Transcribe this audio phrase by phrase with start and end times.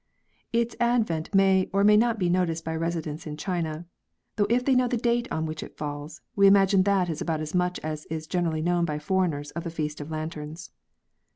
[0.51, 3.85] Its advent may or may not be noticed by residents in China;
[4.35, 7.39] though if they know the date on which it falls, we imagine that is about
[7.39, 10.71] as much as is generally known by foreigners of the Feast of Lanterns.